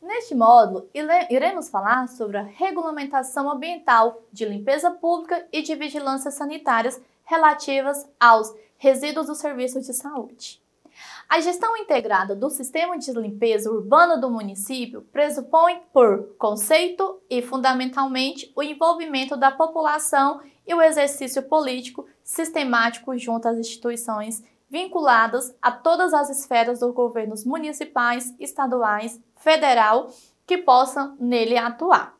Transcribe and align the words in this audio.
Neste 0.00 0.34
módulo, 0.34 0.88
iremos 1.28 1.68
falar 1.68 2.08
sobre 2.08 2.38
a 2.38 2.42
regulamentação 2.42 3.50
ambiental 3.50 4.22
de 4.32 4.44
limpeza 4.44 4.90
pública 4.90 5.46
e 5.52 5.60
de 5.60 5.74
vigilância 5.74 6.30
sanitárias 6.30 7.00
relativas 7.24 8.08
aos 8.18 8.54
resíduos 8.76 9.26
do 9.26 9.34
serviço 9.34 9.80
de 9.80 9.92
saúde. 9.92 10.62
A 11.28 11.40
gestão 11.40 11.76
integrada 11.76 12.34
do 12.34 12.48
sistema 12.48 12.98
de 12.98 13.12
limpeza 13.12 13.70
urbana 13.70 14.16
do 14.16 14.30
município 14.30 15.02
pressupõe, 15.12 15.80
por 15.92 16.34
conceito 16.38 17.20
e 17.28 17.42
fundamentalmente, 17.42 18.52
o 18.54 18.62
envolvimento 18.62 19.36
da 19.36 19.50
população 19.50 20.40
e 20.66 20.72
o 20.74 20.80
exercício 20.80 21.42
político 21.42 22.06
sistemático 22.22 23.16
junto 23.18 23.48
às 23.48 23.58
instituições 23.58 24.42
vinculadas 24.70 25.54
a 25.60 25.70
todas 25.70 26.12
as 26.12 26.30
esferas 26.30 26.80
dos 26.80 26.92
governos 26.92 27.44
municipais, 27.44 28.34
estaduais, 28.38 29.20
federal 29.36 30.10
que 30.46 30.58
possam 30.58 31.16
nele 31.18 31.56
atuar. 31.56 32.14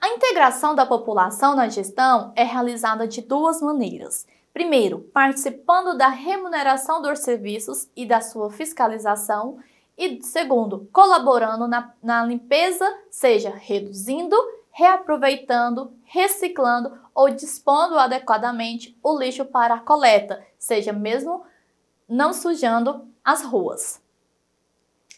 A 0.00 0.08
integração 0.08 0.74
da 0.74 0.84
população 0.84 1.54
na 1.54 1.68
gestão 1.68 2.32
é 2.34 2.42
realizada 2.42 3.06
de 3.06 3.22
duas 3.22 3.60
maneiras. 3.60 4.26
Primeiro, 4.52 5.00
participando 5.14 5.96
da 5.96 6.08
remuneração 6.08 7.00
dos 7.00 7.20
serviços 7.20 7.88
e 7.96 8.04
da 8.04 8.20
sua 8.20 8.50
fiscalização. 8.50 9.58
E 9.96 10.22
segundo, 10.22 10.88
colaborando 10.92 11.66
na, 11.66 11.92
na 12.02 12.24
limpeza, 12.24 12.86
seja 13.10 13.50
reduzindo, 13.50 14.36
reaproveitando, 14.72 15.92
reciclando 16.02 16.98
ou 17.14 17.30
dispondo 17.30 17.98
adequadamente 17.98 18.98
o 19.02 19.16
lixo 19.16 19.44
para 19.44 19.74
a 19.74 19.80
coleta, 19.80 20.44
seja 20.58 20.92
mesmo 20.92 21.44
não 22.08 22.32
sujando 22.32 23.06
as 23.24 23.44
ruas. 23.44 24.02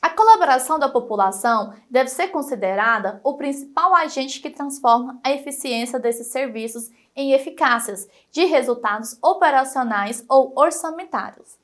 A 0.02 0.10
colaboração 0.10 0.78
da 0.78 0.88
população 0.88 1.72
deve 1.88 2.10
ser 2.10 2.28
considerada 2.28 3.20
o 3.24 3.38
principal 3.38 3.94
agente 3.94 4.40
que 4.40 4.50
transforma 4.50 5.18
a 5.24 5.32
eficiência 5.32 5.98
desses 5.98 6.26
serviços 6.26 6.90
em 7.16 7.32
eficácias 7.32 8.06
de 8.30 8.44
resultados 8.44 9.16
operacionais 9.22 10.22
ou 10.28 10.52
orçamentários. 10.56 11.56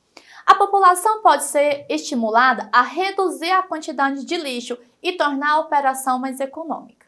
A 0.46 0.54
população 0.54 1.22
pode 1.22 1.44
ser 1.44 1.84
estimulada 1.88 2.68
a 2.72 2.80
reduzir 2.82 3.50
a 3.50 3.62
quantidade 3.62 4.24
de 4.24 4.36
lixo 4.36 4.78
e 5.02 5.12
tornar 5.12 5.52
a 5.52 5.60
operação 5.60 6.18
mais 6.18 6.40
econômica. 6.40 6.99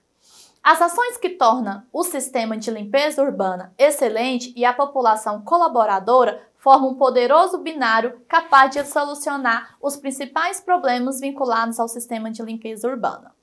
As 0.62 0.80
ações 0.80 1.16
que 1.16 1.30
tornam 1.30 1.82
o 1.92 2.04
sistema 2.04 2.56
de 2.56 2.70
limpeza 2.70 3.20
urbana 3.20 3.74
excelente 3.76 4.52
e 4.54 4.64
a 4.64 4.72
população 4.72 5.42
colaboradora 5.42 6.40
forma 6.56 6.86
um 6.86 6.94
poderoso 6.94 7.58
binário 7.58 8.20
capaz 8.28 8.70
de 8.70 8.84
solucionar 8.84 9.76
os 9.82 9.96
principais 9.96 10.60
problemas 10.60 11.18
vinculados 11.18 11.80
ao 11.80 11.88
sistema 11.88 12.30
de 12.30 12.40
limpeza 12.44 12.86
urbana. 12.86 13.34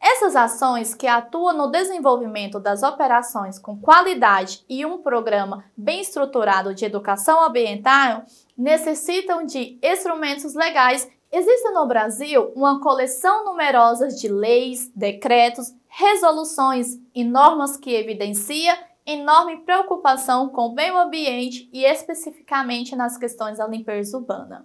Essas 0.00 0.34
ações 0.34 0.94
que 0.94 1.06
atuam 1.06 1.54
no 1.54 1.70
desenvolvimento 1.70 2.58
das 2.58 2.82
operações 2.82 3.58
com 3.58 3.78
qualidade 3.78 4.64
e 4.66 4.86
um 4.86 4.98
programa 4.98 5.64
bem 5.76 6.00
estruturado 6.00 6.74
de 6.74 6.86
educação 6.86 7.44
ambiental 7.44 8.24
necessitam 8.56 9.44
de 9.44 9.78
instrumentos 9.82 10.54
legais. 10.54 11.10
Existe 11.36 11.68
no 11.70 11.84
Brasil 11.84 12.52
uma 12.54 12.80
coleção 12.80 13.44
numerosa 13.44 14.06
de 14.06 14.28
leis, 14.28 14.88
decretos, 14.94 15.74
resoluções 15.88 16.96
e 17.12 17.24
normas 17.24 17.76
que 17.76 17.92
evidencia 17.92 18.78
enorme 19.04 19.56
preocupação 19.56 20.48
com 20.48 20.68
o 20.68 20.74
meio 20.76 20.96
ambiente 20.96 21.68
e 21.72 21.84
especificamente 21.84 22.94
nas 22.94 23.18
questões 23.18 23.58
da 23.58 23.66
limpeza 23.66 24.16
urbana. 24.16 24.64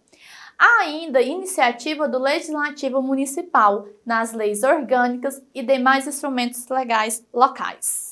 Há 0.59 0.81
ainda 0.83 1.23
iniciativa 1.23 2.07
do 2.07 2.19
Legislativo 2.19 3.01
Municipal 3.01 3.87
nas 4.05 4.31
leis 4.31 4.61
orgânicas 4.61 5.41
e 5.55 5.63
demais 5.63 6.05
instrumentos 6.05 6.67
legais 6.67 7.25
locais. 7.33 8.08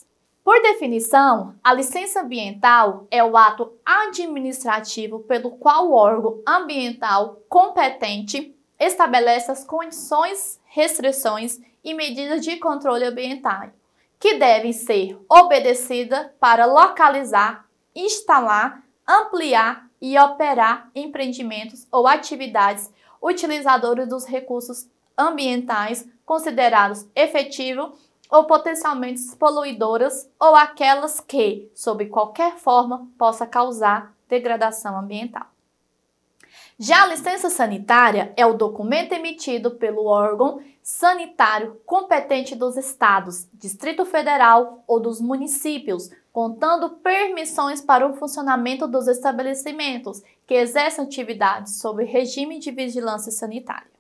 Por 0.48 0.62
definição, 0.62 1.56
a 1.62 1.74
licença 1.74 2.22
ambiental 2.22 3.06
é 3.12 3.22
o 3.22 3.36
ato 3.36 3.74
administrativo 3.86 5.20
pelo 5.20 5.52
qual 5.52 5.90
o 5.90 5.94
órgão 5.94 6.42
ambiental 6.48 7.42
competente 7.50 8.56
estabelece 8.80 9.52
as 9.52 9.66
condições, 9.66 10.58
restrições 10.68 11.60
e 11.84 11.94
medidas 11.94 12.46
de 12.46 12.56
controle 12.56 13.04
ambiental 13.04 13.72
que 14.18 14.36
devem 14.36 14.72
ser 14.72 15.20
obedecidas 15.28 16.30
para 16.40 16.66
localizar, 16.66 17.68
instalar, 17.94 18.82
ampliar 19.06 19.90
e 20.02 20.18
operar 20.18 20.90
empreendimentos 20.96 21.86
ou 21.92 22.08
atividades 22.08 22.90
utilizadores 23.22 24.08
dos 24.08 24.24
recursos 24.26 24.88
ambientais 25.18 26.08
considerados 26.26 27.06
efetivos 27.14 28.07
ou 28.30 28.46
potencialmente 28.46 29.36
poluidoras 29.36 30.30
ou 30.40 30.56
aquelas 30.56 31.20
que, 31.20 31.72
sob 31.74 32.06
qualquer 32.08 32.58
forma, 32.58 33.08
possa 33.18 33.46
causar 33.46 34.14
degradação 34.28 34.98
ambiental. 34.98 35.48
Já 36.80 37.04
a 37.04 37.08
licença 37.08 37.50
sanitária 37.50 38.32
é 38.38 38.46
o 38.46 38.54
documento 38.54 39.14
emitido 39.14 39.72
pelo 39.72 40.06
órgão 40.06 40.62
sanitário 40.84 41.82
competente 41.86 42.56
dos 42.56 42.78
estados, 42.78 43.48
Distrito 43.54 44.06
Federal 44.06 44.84
ou 44.88 45.00
dos 45.00 45.20
municípios, 45.20 46.10
contando 46.32 46.92
permissões 46.92 47.82
para 47.82 48.08
o 48.08 48.14
funcionamento 48.14 48.88
dos 48.88 49.08
estabelecimentos 49.08 50.22
que 50.46 50.54
exercem 50.54 51.04
atividades 51.04 51.80
sob 51.80 52.04
regime 52.04 52.60
de 52.60 52.70
vigilância 52.70 53.32
sanitária. 53.32 53.97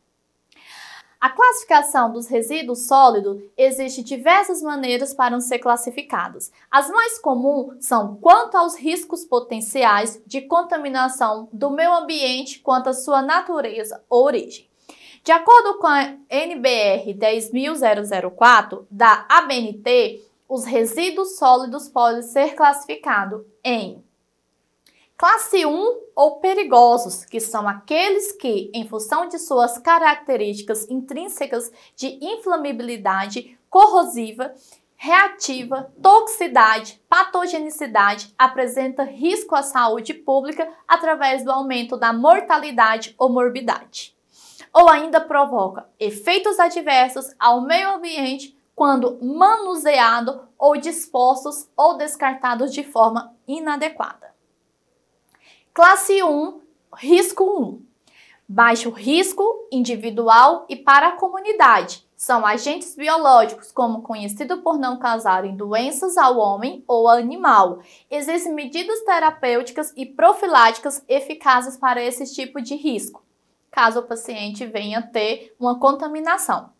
A 1.19 1.31
classificação 1.31 2.11
dos 2.11 2.27
resíduos 2.27 2.87
sólidos 2.87 3.41
existe 3.57 4.03
diversas 4.03 4.61
maneiras 4.61 5.15
para 5.15 5.39
ser 5.39 5.57
classificados. 5.57 6.51
As 6.69 6.91
mais 6.91 7.17
comuns 7.17 7.83
são 7.83 8.17
quanto 8.17 8.55
aos 8.55 8.75
riscos 8.75 9.25
potenciais 9.25 10.21
de 10.27 10.41
contaminação 10.41 11.49
do 11.51 11.71
meio 11.71 11.91
ambiente 11.91 12.59
quanto 12.59 12.89
à 12.89 12.93
sua 12.93 13.23
natureza 13.23 14.03
ou 14.07 14.25
origem. 14.25 14.69
De 15.23 15.31
acordo 15.31 15.79
com 15.79 15.87
a 15.87 16.15
NBR 16.29 17.13
10004 17.15 18.87
da 18.89 19.25
ABNT, 19.27 20.23
os 20.47 20.65
resíduos 20.65 21.35
sólidos 21.37 21.89
podem 21.89 22.21
ser 22.21 22.53
classificados 22.53 23.41
em 23.63 24.03
Classe 25.19 25.65
1 25.65 26.01
ou 26.15 26.39
perigosos, 26.39 27.25
que 27.25 27.39
são 27.39 27.67
aqueles 27.67 28.33
que, 28.33 28.69
em 28.71 28.87
função 28.87 29.27
de 29.27 29.39
suas 29.39 29.79
características 29.79 30.87
intrínsecas 30.87 31.71
de 31.95 32.23
inflamabilidade, 32.23 33.57
corrosiva, 33.67 34.53
reativa, 34.95 35.91
toxicidade, 36.03 37.01
patogenicidade, 37.09 38.31
apresenta 38.37 39.01
risco 39.01 39.55
à 39.55 39.63
saúde 39.63 40.13
pública 40.13 40.71
através 40.87 41.43
do 41.43 41.51
aumento 41.51 41.97
da 41.97 42.13
mortalidade 42.13 43.15
ou 43.17 43.27
morbidade. 43.27 44.15
Ou 44.71 44.87
ainda 44.87 45.19
provoca 45.19 45.89
efeitos 45.99 46.59
adversos 46.59 47.33
ao 47.39 47.61
meio 47.61 47.95
ambiente 47.95 48.55
quando 48.75 49.17
manuseado 49.19 50.47
ou 50.59 50.77
dispostos 50.77 51.67
ou 51.75 51.97
descartados 51.97 52.71
de 52.71 52.83
forma 52.83 53.35
inadequada. 53.47 54.36
Classe 55.77 56.23
1, 56.23 56.59
risco 56.95 57.43
1. 57.43 57.85
Baixo 58.49 58.89
risco 58.89 59.67
individual 59.71 60.65
e 60.67 60.75
para 60.75 61.09
a 61.09 61.11
comunidade. 61.17 62.03
São 62.15 62.43
agentes 62.43 62.95
biológicos, 62.95 63.71
como 63.71 64.01
conhecido 64.01 64.63
por 64.63 64.79
não 64.79 64.97
causarem 64.97 65.55
doenças 65.55 66.17
ao 66.17 66.39
homem 66.39 66.83
ou 66.87 67.07
ao 67.07 67.19
animal. 67.19 67.77
Existem 68.09 68.55
medidas 68.55 69.01
terapêuticas 69.01 69.93
e 69.95 70.03
profiláticas 70.03 71.05
eficazes 71.07 71.77
para 71.77 72.03
esse 72.03 72.25
tipo 72.33 72.59
de 72.59 72.75
risco, 72.75 73.23
caso 73.69 73.99
o 73.99 74.07
paciente 74.07 74.65
venha 74.65 75.03
ter 75.03 75.55
uma 75.59 75.79
contaminação. 75.79 76.71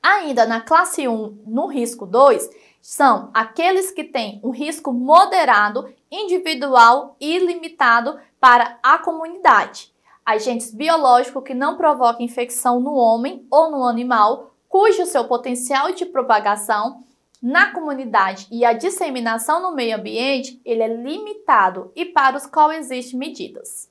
Ainda 0.00 0.46
na 0.46 0.60
classe 0.60 1.08
1, 1.08 1.42
no 1.44 1.66
risco 1.66 2.06
2, 2.06 2.48
são 2.82 3.30
aqueles 3.32 3.92
que 3.92 4.02
têm 4.02 4.40
um 4.42 4.50
risco 4.50 4.92
moderado, 4.92 5.94
individual 6.10 7.16
e 7.20 7.38
limitado 7.38 8.18
para 8.40 8.76
a 8.82 8.98
comunidade. 8.98 9.94
Agentes 10.26 10.74
biológicos 10.74 11.44
que 11.44 11.54
não 11.54 11.76
provocam 11.76 12.20
infecção 12.20 12.80
no 12.80 12.94
homem 12.94 13.46
ou 13.48 13.70
no 13.70 13.84
animal, 13.84 14.52
cujo 14.68 15.06
seu 15.06 15.26
potencial 15.28 15.92
de 15.92 16.04
propagação 16.04 17.04
na 17.40 17.72
comunidade 17.72 18.48
e 18.50 18.64
a 18.64 18.72
disseminação 18.72 19.62
no 19.62 19.74
meio 19.74 19.96
ambiente 19.96 20.60
ele 20.64 20.82
é 20.82 20.88
limitado 20.88 21.92
e 21.94 22.04
para 22.04 22.36
os 22.36 22.46
quais 22.46 22.90
existem 22.90 23.18
medidas. 23.18 23.90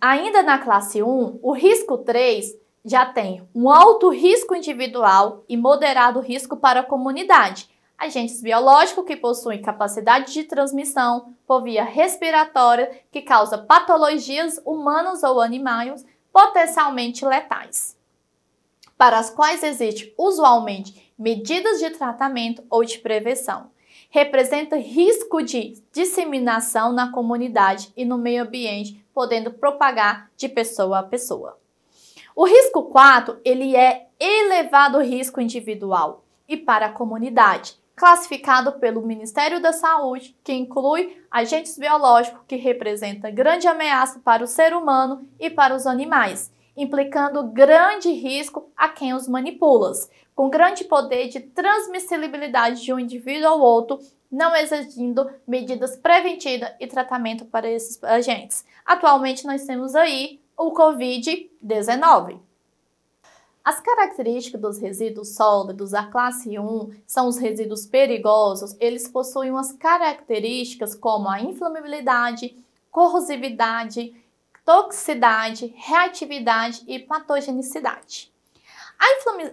Ainda 0.00 0.42
na 0.42 0.58
classe 0.58 1.02
1, 1.02 1.38
o 1.42 1.52
risco 1.52 1.98
3 1.98 2.61
já 2.84 3.06
tem 3.06 3.48
um 3.54 3.70
alto 3.70 4.08
risco 4.08 4.54
individual 4.54 5.44
e 5.48 5.56
moderado 5.56 6.20
risco 6.20 6.56
para 6.56 6.80
a 6.80 6.84
comunidade. 6.84 7.70
Agentes 7.96 8.42
biológicos 8.42 9.04
que 9.04 9.14
possuem 9.16 9.62
capacidade 9.62 10.32
de 10.32 10.42
transmissão 10.42 11.34
por 11.46 11.62
via 11.62 11.84
respiratória 11.84 13.00
que 13.12 13.22
causa 13.22 13.56
patologias 13.56 14.60
humanas 14.64 15.22
ou 15.22 15.40
animais 15.40 16.04
potencialmente 16.32 17.24
letais. 17.24 17.96
para 18.98 19.18
as 19.18 19.30
quais 19.30 19.64
existe 19.64 20.14
usualmente 20.16 21.12
medidas 21.18 21.80
de 21.80 21.90
tratamento 21.90 22.62
ou 22.70 22.84
de 22.84 22.98
prevenção. 22.98 23.70
Representa 24.10 24.76
risco 24.76 25.42
de 25.42 25.74
disseminação 25.92 26.92
na 26.92 27.10
comunidade 27.10 27.92
e 27.96 28.04
no 28.04 28.16
meio 28.16 28.44
ambiente, 28.44 29.04
podendo 29.12 29.52
propagar 29.52 30.30
de 30.36 30.48
pessoa 30.48 31.00
a 31.00 31.02
pessoa. 31.02 31.58
O 32.34 32.46
risco 32.46 32.84
4, 32.84 33.40
ele 33.44 33.76
é 33.76 34.06
elevado 34.18 34.98
risco 35.00 35.40
individual 35.40 36.24
e 36.48 36.56
para 36.56 36.86
a 36.86 36.92
comunidade, 36.92 37.76
classificado 37.94 38.72
pelo 38.72 39.02
Ministério 39.02 39.60
da 39.60 39.72
Saúde, 39.72 40.34
que 40.42 40.52
inclui 40.52 41.22
agentes 41.30 41.76
biológicos 41.76 42.40
que 42.48 42.56
representam 42.56 43.34
grande 43.34 43.68
ameaça 43.68 44.18
para 44.24 44.42
o 44.42 44.46
ser 44.46 44.74
humano 44.74 45.28
e 45.38 45.50
para 45.50 45.74
os 45.74 45.86
animais, 45.86 46.50
implicando 46.74 47.48
grande 47.48 48.10
risco 48.10 48.70
a 48.74 48.88
quem 48.88 49.12
os 49.12 49.28
manipula, 49.28 49.92
com 50.34 50.48
grande 50.48 50.84
poder 50.84 51.28
de 51.28 51.38
transmissibilidade 51.40 52.82
de 52.82 52.94
um 52.94 52.98
indivíduo 52.98 53.48
ao 53.48 53.60
outro, 53.60 53.98
não 54.30 54.56
exigindo 54.56 55.30
medidas 55.46 55.96
preventivas 55.96 56.70
e 56.80 56.86
tratamento 56.86 57.44
para 57.44 57.70
esses 57.70 58.02
agentes. 58.02 58.64
Atualmente 58.86 59.46
nós 59.46 59.66
temos 59.66 59.94
aí 59.94 60.41
o 60.56 60.72
COVID-19. 60.72 62.38
As 63.64 63.80
características 63.80 64.60
dos 64.60 64.78
resíduos 64.78 65.36
sólidos 65.36 65.92
da 65.92 66.04
classe 66.04 66.58
1 66.58 66.90
são 67.06 67.28
os 67.28 67.38
resíduos 67.38 67.86
perigosos. 67.86 68.76
Eles 68.80 69.06
possuem 69.06 69.52
umas 69.52 69.72
características 69.72 70.96
como 70.96 71.28
a 71.28 71.40
inflamabilidade, 71.40 72.56
corrosividade, 72.90 74.16
toxicidade, 74.64 75.72
reatividade 75.76 76.82
e 76.88 76.98
patogenicidade. 76.98 78.32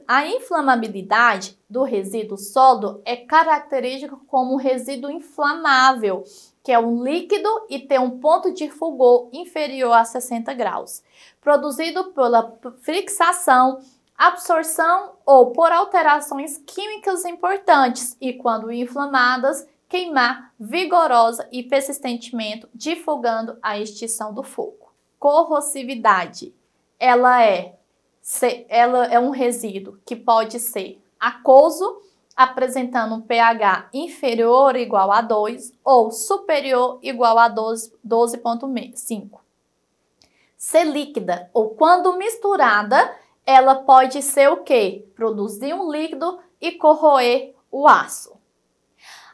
A, 0.08 0.28
inflamabilidade 0.28 1.58
do 1.68 1.82
resíduo 1.84 2.38
sólido 2.38 3.02
é 3.04 3.16
característica 3.16 4.16
como 4.28 4.54
um 4.54 4.58
resíduo 4.58 5.10
inflamável, 5.10 6.24
que 6.70 6.74
é 6.74 6.78
um 6.78 7.04
líquido 7.04 7.50
e 7.68 7.80
tem 7.80 7.98
um 7.98 8.20
ponto 8.20 8.54
de 8.54 8.70
fulgor 8.70 9.28
inferior 9.34 9.92
a 9.92 10.06
60 10.06 10.54
graus, 10.54 11.02
produzido 11.42 12.12
pela 12.12 12.56
fixação, 12.84 13.80
absorção 14.16 15.14
ou 15.26 15.50
por 15.50 15.72
alterações 15.72 16.60
químicas 16.68 17.26
importantes 17.26 18.16
e, 18.22 18.34
quando 18.34 18.72
inflamadas, 18.72 19.68
queimar 19.88 20.54
vigorosa 20.60 21.50
e 21.52 21.64
persistentemente, 21.64 22.68
divulgando 22.72 23.58
a 23.64 23.80
extinção 23.80 24.32
do 24.32 24.44
fogo. 24.44 24.94
Corrosividade. 25.18 26.54
Ela 27.00 27.44
é, 27.44 27.80
ela 28.70 29.08
é 29.08 29.20
um 29.20 29.32
resíduo 29.32 29.98
que 30.06 30.16
pode 30.16 30.60
ser 30.60 31.02
aquoso, 31.20 32.00
apresentando 32.40 33.16
um 33.16 33.22
pH 33.22 33.90
inferior 33.94 34.74
ou 34.74 34.82
igual 34.82 35.12
a 35.12 35.20
2 35.20 35.74
ou 35.84 36.10
superior 36.10 36.98
igual 37.02 37.38
a 37.38 37.54
12,5. 37.54 38.00
12 38.02 38.42
ser 40.58 40.86
líquida 40.86 41.50
ou 41.54 41.72
quando 41.72 42.18
misturada, 42.18 43.14
ela 43.46 43.76
pode 43.76 44.22
ser 44.22 44.50
o 44.50 44.64
que? 44.64 45.06
Produzir 45.16 45.74
um 45.74 45.92
líquido 45.92 46.40
e 46.62 46.72
corroer 46.72 47.54
o 47.70 47.86
aço. 47.86 48.38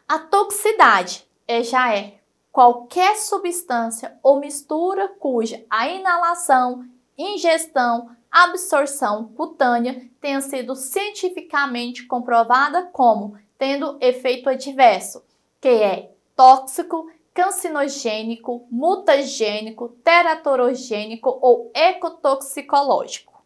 A 0.08 0.18
toxicidade 0.18 1.28
é, 1.48 1.62
já 1.62 1.96
é 1.96 2.20
qualquer 2.52 3.18
substância 3.18 4.18
ou 4.24 4.40
mistura 4.40 5.10
cuja 5.20 5.64
a 5.70 5.88
inalação, 5.90 6.84
ingestão, 7.16 8.10
absorção 8.44 9.30
cutânea 9.30 10.10
tenha 10.20 10.42
sido 10.42 10.76
cientificamente 10.76 12.06
comprovada 12.06 12.84
como 12.92 13.38
tendo 13.58 13.98
efeito 14.02 14.50
adverso, 14.50 15.24
que 15.62 15.70
é 15.70 16.12
tóxico, 16.36 17.10
cancinogênico, 17.34 18.68
mutagênico, 18.70 19.88
teratorogênico 20.04 21.40
ou 21.42 21.72
ecotoxicológico. 21.74 23.42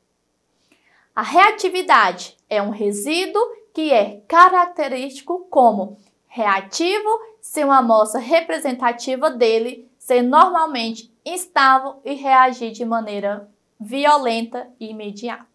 A 1.16 1.22
reatividade 1.22 2.36
é 2.50 2.60
um 2.60 2.72
resíduo 2.72 3.42
que 3.72 3.94
é 3.94 4.22
característico 4.28 5.46
como 5.52 5.98
reativo 6.28 7.10
se 7.40 7.64
uma 7.64 7.78
amostra 7.78 8.20
representativa 8.20 9.30
dele 9.30 9.88
ser 10.00 10.24
normalmente 10.24 11.14
instável 11.24 12.02
e 12.04 12.16
reagir 12.16 12.72
de 12.72 12.84
maneira 12.84 13.48
violenta 13.80 14.68
e 14.80 14.90
imediata. 14.90 15.48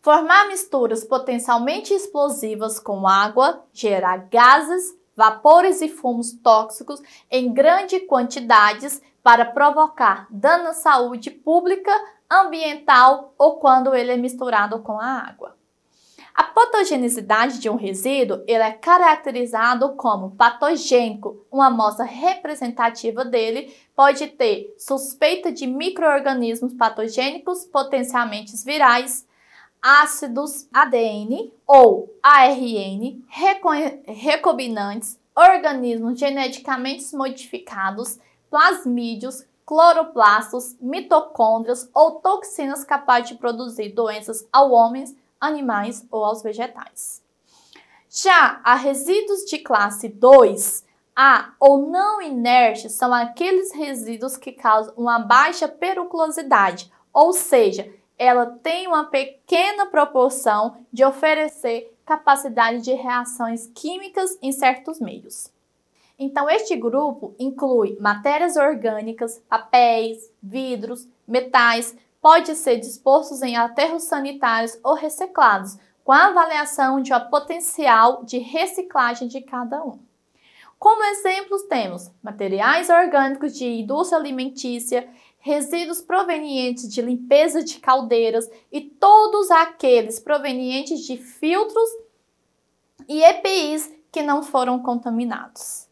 Formar 0.00 0.48
misturas 0.48 1.04
potencialmente 1.04 1.92
explosivas 1.92 2.78
com 2.78 3.06
água, 3.06 3.64
gerar 3.72 4.28
gases, 4.28 4.96
vapores 5.16 5.80
e 5.80 5.88
fumos 5.88 6.32
tóxicos 6.32 7.00
em 7.30 7.52
grandes 7.52 8.06
quantidades 8.06 9.00
para 9.22 9.44
provocar 9.44 10.26
dano 10.30 10.68
à 10.68 10.72
saúde 10.72 11.30
pública, 11.30 11.92
ambiental 12.30 13.34
ou 13.36 13.56
quando 13.58 13.94
ele 13.94 14.12
é 14.12 14.16
misturado 14.16 14.80
com 14.80 15.00
a 15.00 15.06
água. 15.06 15.56
A 16.36 16.44
patogenicidade 16.44 17.58
de 17.58 17.70
um 17.70 17.76
resíduo 17.76 18.42
é 18.46 18.70
caracterizado 18.70 19.94
como 19.94 20.32
patogênico. 20.32 21.46
Uma 21.50 21.68
amostra 21.68 22.04
representativa 22.04 23.24
dele 23.24 23.74
pode 23.96 24.26
ter 24.26 24.74
suspeita 24.78 25.50
de 25.50 25.66
microorganismos 25.66 26.74
patogênicos 26.74 27.64
potencialmente 27.64 28.52
virais, 28.66 29.26
ácidos 29.80 30.68
ADN 30.74 31.54
ou 31.66 32.14
ARN, 32.22 33.24
recombinantes, 34.06 35.18
organismos 35.34 36.18
geneticamente 36.18 37.16
modificados, 37.16 38.18
plasmídios, 38.50 39.42
cloroplastos, 39.64 40.76
mitocôndrias 40.82 41.88
ou 41.94 42.16
toxinas 42.16 42.84
capazes 42.84 43.30
de 43.30 43.34
produzir 43.36 43.88
doenças 43.94 44.46
ao 44.52 44.70
homem 44.70 45.16
animais 45.46 46.06
ou 46.10 46.24
aos 46.24 46.42
vegetais. 46.42 47.22
Já 48.10 48.60
a 48.64 48.74
resíduos 48.74 49.44
de 49.44 49.58
classe 49.58 50.08
2, 50.08 50.84
A 51.14 51.54
ou 51.58 51.90
não 51.90 52.20
inertes 52.20 52.92
são 52.92 53.12
aqueles 53.12 53.72
resíduos 53.72 54.36
que 54.36 54.52
causam 54.52 54.94
uma 54.96 55.18
baixa 55.18 55.66
periculosidade, 55.66 56.90
ou 57.12 57.32
seja, 57.32 57.90
ela 58.18 58.46
tem 58.46 58.86
uma 58.86 59.04
pequena 59.04 59.86
proporção 59.86 60.78
de 60.92 61.04
oferecer 61.04 61.94
capacidade 62.04 62.82
de 62.82 62.92
reações 62.92 63.66
químicas 63.74 64.38
em 64.40 64.52
certos 64.52 65.00
meios. 65.00 65.50
Então, 66.18 66.48
este 66.48 66.74
grupo 66.76 67.34
inclui 67.38 67.98
matérias 68.00 68.56
orgânicas, 68.56 69.42
papéis, 69.48 70.30
vidros, 70.42 71.06
metais, 71.28 71.94
pode 72.26 72.56
ser 72.56 72.80
dispostos 72.80 73.40
em 73.40 73.56
aterros 73.56 74.02
sanitários 74.02 74.76
ou 74.82 74.94
reciclados, 74.94 75.78
com 76.02 76.10
a 76.10 76.26
avaliação 76.26 77.00
de 77.00 77.12
uma 77.12 77.20
potencial 77.20 78.24
de 78.24 78.38
reciclagem 78.38 79.28
de 79.28 79.40
cada 79.42 79.80
um. 79.84 80.00
Como 80.76 81.04
exemplos 81.04 81.62
temos 81.68 82.10
materiais 82.20 82.90
orgânicos 82.90 83.56
de 83.56 83.64
indústria 83.64 84.18
alimentícia, 84.18 85.08
resíduos 85.38 86.02
provenientes 86.02 86.92
de 86.92 87.00
limpeza 87.00 87.62
de 87.62 87.78
caldeiras 87.78 88.50
e 88.72 88.80
todos 88.80 89.48
aqueles 89.52 90.18
provenientes 90.18 91.06
de 91.06 91.16
filtros 91.16 91.88
e 93.08 93.22
EPIs 93.22 93.88
que 94.10 94.22
não 94.22 94.42
foram 94.42 94.82
contaminados. 94.82 95.86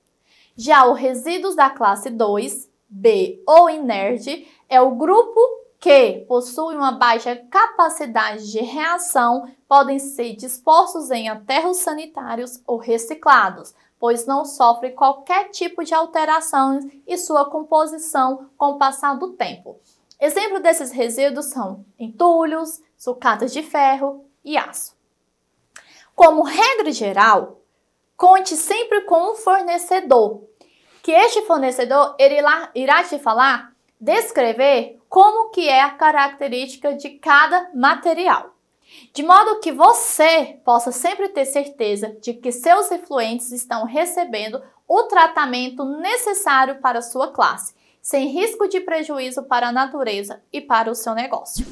Já 0.57 0.85
os 0.85 0.99
resíduos 0.99 1.55
da 1.55 1.71
classe 1.71 2.11
2, 2.11 2.69
B 2.89 3.41
ou 3.47 3.71
inerte 3.71 4.49
é 4.69 4.81
o 4.81 4.97
grupo 4.97 5.64
que 5.85 6.25
possuem 6.27 6.79
uma 6.79 6.93
baixa 6.93 7.37
capacidade 7.51 8.51
de 8.51 8.59
reação 8.59 9.55
podem 9.69 9.99
ser 9.99 10.35
dispostos 10.35 11.11
em 11.11 11.29
aterros 11.29 11.77
sanitários 11.77 12.59
ou 12.67 12.79
reciclados, 12.79 13.75
pois 14.01 14.25
não 14.25 14.47
sofrem 14.47 14.95
qualquer 14.95 15.51
tipo 15.51 15.85
de 15.85 15.93
alteração 15.93 16.81
em 17.07 17.19
sua 17.19 17.51
composição 17.51 18.49
com 18.57 18.71
o 18.71 18.79
passar 18.79 19.19
do 19.19 19.35
tempo. 19.35 19.79
Exemplo 20.19 20.59
desses 20.59 20.91
resíduos 20.91 21.51
são 21.51 21.85
entulhos, 21.99 22.81
sucatas 22.97 23.53
de 23.53 23.63
ferro 23.63 24.25
e 24.43 24.57
aço. 24.57 24.97
Como 26.17 26.45
regra 26.45 26.93
geral, 26.93 27.61
conte 28.17 28.57
sempre 28.57 29.03
com 29.03 29.33
um 29.33 29.35
fornecedor, 29.35 30.45
que 31.03 31.13
este 31.13 31.43
fornecedor 31.43 32.17
irá, 32.19 32.71
irá 32.75 33.05
te 33.05 33.19
falar, 33.19 33.75
descrever 34.01 34.99
como 35.15 35.51
que 35.51 35.69
é 35.69 35.81
a 35.81 35.93
característica 35.93 36.93
de 36.93 37.11
cada 37.11 37.71
material. 37.73 38.57
De 39.13 39.23
modo 39.23 39.61
que 39.61 39.71
você 39.71 40.59
possa 40.65 40.91
sempre 40.91 41.29
ter 41.29 41.45
certeza 41.45 42.17
de 42.21 42.35
que 42.35 42.51
seus 42.51 42.91
efluentes 42.91 43.53
estão 43.53 43.85
recebendo 43.85 44.61
o 44.89 45.05
tratamento 45.05 45.85
necessário 45.85 46.81
para 46.81 47.01
sua 47.01 47.31
classe, 47.31 47.77
sem 48.03 48.27
risco 48.27 48.67
de 48.67 48.81
prejuízo 48.81 49.45
para 49.45 49.69
a 49.69 49.73
natureza 49.73 50.43
e 50.53 50.61
para 50.61 50.91
o 50.91 50.97
seu 50.97 51.15
negócio. 51.15 51.65